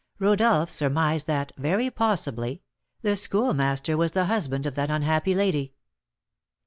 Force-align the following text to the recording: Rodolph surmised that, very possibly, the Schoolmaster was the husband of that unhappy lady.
Rodolph 0.17 0.71
surmised 0.71 1.27
that, 1.27 1.51
very 1.59 1.91
possibly, 1.91 2.63
the 3.03 3.15
Schoolmaster 3.15 3.95
was 3.95 4.13
the 4.13 4.25
husband 4.25 4.65
of 4.65 4.73
that 4.73 4.89
unhappy 4.89 5.35
lady. 5.35 5.75